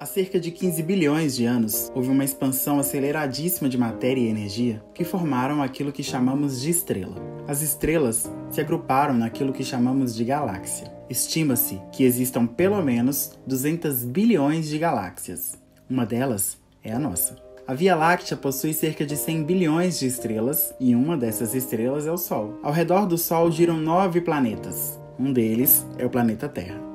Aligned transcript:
Há 0.00 0.06
cerca 0.06 0.38
de 0.38 0.52
15 0.52 0.80
bilhões 0.84 1.34
de 1.34 1.44
anos, 1.44 1.90
houve 1.92 2.08
uma 2.08 2.24
expansão 2.24 2.78
aceleradíssima 2.78 3.68
de 3.68 3.76
matéria 3.76 4.20
e 4.20 4.28
energia 4.28 4.80
que 4.94 5.02
formaram 5.02 5.60
aquilo 5.60 5.90
que 5.90 6.04
chamamos 6.04 6.60
de 6.60 6.70
estrela. 6.70 7.16
As 7.48 7.62
estrelas 7.62 8.30
se 8.48 8.60
agruparam 8.60 9.14
naquilo 9.14 9.52
que 9.52 9.64
chamamos 9.64 10.14
de 10.14 10.24
galáxia. 10.24 10.92
Estima-se 11.10 11.80
que 11.90 12.04
existam 12.04 12.46
pelo 12.46 12.80
menos 12.80 13.36
200 13.44 14.04
bilhões 14.04 14.68
de 14.68 14.78
galáxias. 14.78 15.58
Uma 15.90 16.06
delas 16.06 16.56
é 16.84 16.92
a 16.92 16.98
nossa. 16.98 17.34
A 17.66 17.74
Via 17.74 17.96
Láctea 17.96 18.36
possui 18.36 18.74
cerca 18.74 19.04
de 19.04 19.16
100 19.16 19.42
bilhões 19.42 19.98
de 19.98 20.06
estrelas 20.06 20.72
e 20.78 20.94
uma 20.94 21.16
dessas 21.16 21.56
estrelas 21.56 22.06
é 22.06 22.12
o 22.12 22.16
Sol. 22.16 22.56
Ao 22.62 22.72
redor 22.72 23.04
do 23.04 23.18
Sol 23.18 23.50
giram 23.50 23.76
nove 23.76 24.20
planetas. 24.20 24.96
Um 25.18 25.32
deles 25.32 25.84
é 25.98 26.06
o 26.06 26.10
planeta 26.10 26.48
Terra. 26.48 26.87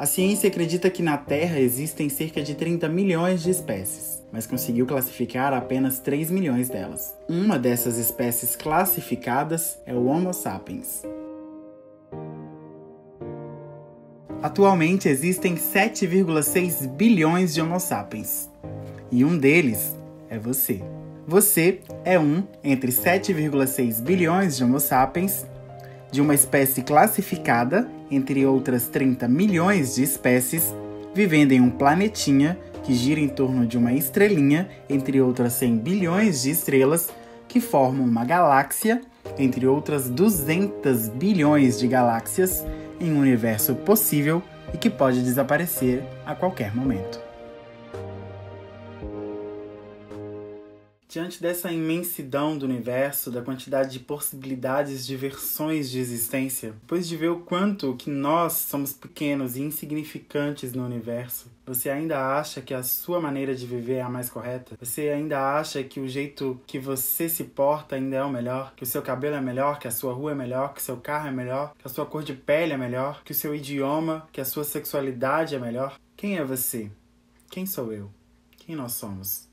A 0.00 0.06
ciência 0.06 0.48
acredita 0.48 0.88
que 0.88 1.02
na 1.02 1.18
Terra 1.18 1.60
existem 1.60 2.08
cerca 2.08 2.42
de 2.42 2.54
30 2.54 2.88
milhões 2.88 3.42
de 3.42 3.50
espécies, 3.50 4.24
mas 4.32 4.46
conseguiu 4.46 4.86
classificar 4.86 5.52
apenas 5.52 5.98
3 5.98 6.30
milhões 6.30 6.70
delas. 6.70 7.14
Uma 7.28 7.58
dessas 7.58 7.98
espécies 7.98 8.56
classificadas 8.56 9.78
é 9.84 9.92
o 9.92 10.06
Homo 10.06 10.32
sapiens. 10.32 11.02
Atualmente 14.42 15.06
existem 15.06 15.56
7,6 15.56 16.88
bilhões 16.88 17.52
de 17.52 17.60
Homo 17.60 17.78
sapiens, 17.78 18.48
e 19.12 19.22
um 19.22 19.36
deles 19.36 19.94
é 20.30 20.38
você. 20.38 20.80
Você 21.26 21.80
é 22.06 22.18
um 22.18 22.42
entre 22.64 22.90
7,6 22.90 24.00
bilhões 24.00 24.56
de 24.56 24.64
Homo 24.64 24.80
sapiens 24.80 25.44
de 26.10 26.22
uma 26.22 26.34
espécie 26.34 26.80
classificada, 26.80 27.99
entre 28.10 28.44
outras 28.44 28.88
30 28.88 29.28
milhões 29.28 29.94
de 29.94 30.02
espécies, 30.02 30.74
vivendo 31.14 31.52
em 31.52 31.60
um 31.60 31.70
planetinha 31.70 32.58
que 32.82 32.94
gira 32.94 33.20
em 33.20 33.28
torno 33.28 33.66
de 33.66 33.76
uma 33.76 33.92
estrelinha, 33.92 34.68
entre 34.88 35.20
outras 35.20 35.52
100 35.54 35.78
bilhões 35.78 36.42
de 36.42 36.50
estrelas, 36.50 37.10
que 37.46 37.60
formam 37.60 38.06
uma 38.06 38.24
galáxia, 38.24 39.00
entre 39.38 39.66
outras 39.66 40.08
200 40.08 41.08
bilhões 41.08 41.78
de 41.78 41.86
galáxias, 41.86 42.64
em 43.00 43.12
um 43.12 43.20
universo 43.20 43.74
possível 43.74 44.42
e 44.72 44.78
que 44.78 44.90
pode 44.90 45.22
desaparecer 45.22 46.02
a 46.24 46.34
qualquer 46.34 46.74
momento. 46.74 47.29
Diante 51.10 51.42
dessa 51.42 51.72
imensidão 51.72 52.56
do 52.56 52.64
universo, 52.64 53.32
da 53.32 53.42
quantidade 53.42 53.90
de 53.90 53.98
possibilidades 53.98 55.04
de 55.04 55.16
versões 55.16 55.90
de 55.90 55.98
existência, 55.98 56.70
depois 56.70 57.08
de 57.08 57.16
ver 57.16 57.30
o 57.30 57.40
quanto 57.40 57.96
que 57.96 58.08
nós 58.08 58.52
somos 58.52 58.92
pequenos 58.92 59.56
e 59.56 59.60
insignificantes 59.60 60.72
no 60.72 60.84
universo, 60.84 61.50
você 61.66 61.90
ainda 61.90 62.38
acha 62.38 62.60
que 62.60 62.72
a 62.72 62.84
sua 62.84 63.20
maneira 63.20 63.56
de 63.56 63.66
viver 63.66 63.94
é 63.94 64.02
a 64.02 64.08
mais 64.08 64.30
correta? 64.30 64.76
Você 64.78 65.08
ainda 65.08 65.58
acha 65.58 65.82
que 65.82 65.98
o 65.98 66.06
jeito 66.06 66.60
que 66.64 66.78
você 66.78 67.28
se 67.28 67.42
porta 67.42 67.96
ainda 67.96 68.14
é 68.14 68.22
o 68.22 68.30
melhor? 68.30 68.72
Que 68.76 68.84
o 68.84 68.86
seu 68.86 69.02
cabelo 69.02 69.34
é 69.34 69.40
melhor, 69.40 69.80
que 69.80 69.88
a 69.88 69.90
sua 69.90 70.12
rua 70.12 70.30
é 70.30 70.34
melhor, 70.36 70.74
que 70.74 70.80
o 70.80 70.84
seu 70.84 70.98
carro 70.98 71.26
é 71.26 71.32
melhor, 71.32 71.74
que 71.76 71.88
a 71.88 71.90
sua 71.90 72.06
cor 72.06 72.22
de 72.22 72.34
pele 72.34 72.72
é 72.72 72.76
melhor, 72.76 73.24
que 73.24 73.32
o 73.32 73.34
seu 73.34 73.52
idioma, 73.52 74.28
que 74.30 74.40
a 74.40 74.44
sua 74.44 74.62
sexualidade 74.62 75.56
é 75.56 75.58
melhor? 75.58 75.98
Quem 76.16 76.38
é 76.38 76.44
você? 76.44 76.88
Quem 77.50 77.66
sou 77.66 77.92
eu? 77.92 78.08
Quem 78.56 78.76
nós 78.76 78.92
somos? 78.92 79.49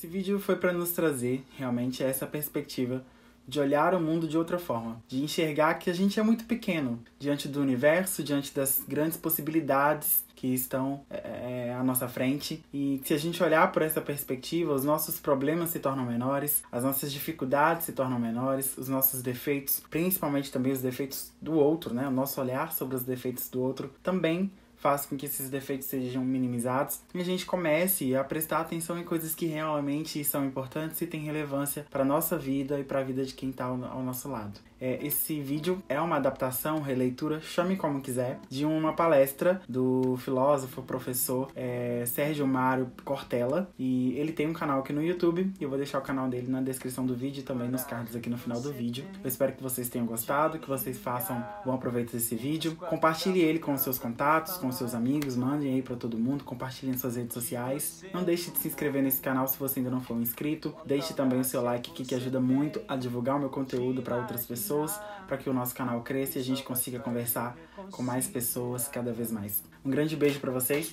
Esse 0.00 0.06
vídeo 0.06 0.40
foi 0.40 0.56
para 0.56 0.72
nos 0.72 0.92
trazer 0.92 1.44
realmente 1.58 2.02
essa 2.02 2.26
perspectiva 2.26 3.04
de 3.46 3.60
olhar 3.60 3.94
o 3.94 4.00
mundo 4.00 4.26
de 4.26 4.38
outra 4.38 4.58
forma, 4.58 4.98
de 5.06 5.22
enxergar 5.22 5.74
que 5.74 5.90
a 5.90 5.92
gente 5.92 6.18
é 6.18 6.22
muito 6.22 6.46
pequeno 6.46 6.98
diante 7.18 7.46
do 7.46 7.60
universo, 7.60 8.22
diante 8.22 8.54
das 8.54 8.82
grandes 8.88 9.18
possibilidades 9.18 10.24
que 10.34 10.54
estão 10.54 11.02
é, 11.10 11.76
à 11.78 11.84
nossa 11.84 12.08
frente. 12.08 12.64
E 12.72 13.02
se 13.04 13.12
a 13.12 13.18
gente 13.18 13.42
olhar 13.42 13.70
por 13.72 13.82
essa 13.82 14.00
perspectiva, 14.00 14.72
os 14.72 14.84
nossos 14.84 15.20
problemas 15.20 15.68
se 15.68 15.80
tornam 15.80 16.06
menores, 16.06 16.62
as 16.72 16.82
nossas 16.82 17.12
dificuldades 17.12 17.84
se 17.84 17.92
tornam 17.92 18.18
menores, 18.18 18.78
os 18.78 18.88
nossos 18.88 19.20
defeitos, 19.20 19.82
principalmente 19.90 20.50
também 20.50 20.72
os 20.72 20.80
defeitos 20.80 21.30
do 21.42 21.52
outro, 21.52 21.92
né? 21.92 22.08
O 22.08 22.10
nosso 22.10 22.40
olhar 22.40 22.72
sobre 22.72 22.96
os 22.96 23.04
defeitos 23.04 23.50
do 23.50 23.60
outro 23.60 23.92
também 24.02 24.50
faz 24.80 25.06
com 25.06 25.16
que 25.16 25.26
esses 25.26 25.48
defeitos 25.50 25.86
sejam 25.86 26.24
minimizados 26.24 27.00
e 27.14 27.20
a 27.20 27.24
gente 27.24 27.46
comece 27.46 28.16
a 28.16 28.24
prestar 28.24 28.60
atenção 28.60 28.98
em 28.98 29.04
coisas 29.04 29.34
que 29.34 29.46
realmente 29.46 30.24
são 30.24 30.44
importantes 30.44 31.00
e 31.00 31.06
têm 31.06 31.20
relevância 31.20 31.86
para 31.90 32.04
nossa 32.04 32.36
vida 32.36 32.80
e 32.80 32.84
para 32.84 33.00
a 33.00 33.04
vida 33.04 33.24
de 33.24 33.34
quem 33.34 33.50
está 33.50 33.66
ao, 33.66 33.76
nosso 33.76 34.28
lado. 34.28 34.58
É, 34.80 34.98
esse 35.04 35.38
vídeo 35.40 35.82
é 35.88 36.00
uma 36.00 36.16
adaptação, 36.16 36.80
releitura, 36.80 37.40
chame 37.40 37.76
como 37.76 38.00
quiser, 38.00 38.40
de 38.48 38.64
uma 38.64 38.94
palestra 38.94 39.60
do 39.68 40.16
filósofo, 40.16 40.82
professor 40.82 41.50
é, 41.54 42.04
Sérgio 42.06 42.46
Mário 42.46 42.90
Cortella. 43.04 43.70
E 43.78 44.14
ele 44.16 44.32
tem 44.32 44.48
um 44.48 44.54
canal 44.54 44.80
aqui 44.80 44.92
no 44.92 45.02
YouTube. 45.02 45.52
E 45.60 45.62
eu 45.62 45.68
vou 45.68 45.76
deixar 45.76 45.98
o 45.98 46.02
canal 46.02 46.28
dele 46.28 46.50
na 46.50 46.62
descrição 46.62 47.04
do 47.04 47.14
vídeo 47.14 47.40
e 47.40 47.42
também 47.42 47.68
nos 47.68 47.84
cards 47.84 48.16
aqui 48.16 48.30
no 48.30 48.38
final 48.38 48.58
do 48.58 48.72
vídeo. 48.72 49.04
Eu 49.22 49.28
espero 49.28 49.52
que 49.52 49.62
vocês 49.62 49.90
tenham 49.90 50.06
gostado, 50.06 50.58
que 50.58 50.68
vocês 50.68 50.98
façam 50.98 51.44
bom 51.62 51.74
aproveito 51.74 52.12
desse 52.12 52.34
vídeo. 52.34 52.74
Compartilhe 52.76 53.40
ele 53.40 53.58
com 53.58 53.76
seus 53.76 53.98
contatos, 53.98 54.56
com 54.56 54.69
seus 54.72 54.94
amigos, 54.94 55.36
mandem 55.36 55.74
aí 55.74 55.82
para 55.82 55.96
todo 55.96 56.18
mundo, 56.18 56.44
compartilhem 56.44 56.96
suas 56.96 57.16
redes 57.16 57.34
sociais. 57.34 58.04
Não 58.12 58.22
deixe 58.22 58.50
de 58.50 58.58
se 58.58 58.68
inscrever 58.68 59.02
nesse 59.02 59.20
canal 59.20 59.46
se 59.46 59.58
você 59.58 59.80
ainda 59.80 59.90
não 59.90 60.00
for 60.00 60.16
inscrito. 60.16 60.74
Deixe 60.84 61.14
também 61.14 61.40
o 61.40 61.44
seu 61.44 61.62
like 61.62 61.90
aqui 61.90 62.04
que 62.04 62.14
ajuda 62.14 62.40
muito 62.40 62.80
a 62.88 62.96
divulgar 62.96 63.36
o 63.36 63.38
meu 63.38 63.50
conteúdo 63.50 64.02
para 64.02 64.16
outras 64.16 64.46
pessoas 64.46 65.00
para 65.26 65.36
que 65.36 65.48
o 65.48 65.52
nosso 65.52 65.74
canal 65.74 66.02
cresça 66.02 66.38
e 66.38 66.40
a 66.40 66.44
gente 66.44 66.62
consiga 66.64 66.98
conversar 66.98 67.56
com 67.92 68.02
mais 68.02 68.26
pessoas 68.26 68.88
cada 68.88 69.12
vez 69.12 69.30
mais. 69.30 69.62
Um 69.84 69.90
grande 69.90 70.16
beijo 70.16 70.40
para 70.40 70.50
vocês 70.50 70.92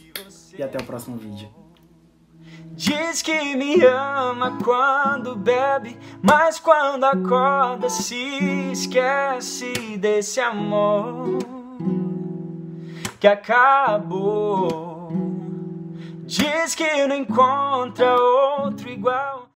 e 0.56 0.62
até 0.62 0.78
o 0.78 0.84
próximo 0.84 1.18
vídeo. 1.18 1.50
Diz 2.74 3.22
que 3.24 3.56
me 3.56 3.84
ama 3.84 4.60
quando 4.64 5.36
bebe, 5.36 5.98
mas 6.22 6.60
quando 6.60 7.04
acorda 7.04 7.90
se 7.90 8.16
esquece 8.72 9.98
desse 9.98 10.40
amor 10.40 11.67
que 13.20 13.28
acabou. 13.28 15.12
Diz 16.26 16.76
que 16.76 17.08
não 17.08 17.16
encontra 17.16 18.16
outro 18.16 18.90
igual. 18.90 19.37